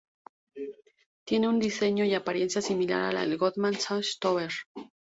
[1.27, 4.49] Tiene un diseño y apariencia similar a la Goldman Sachs Tower.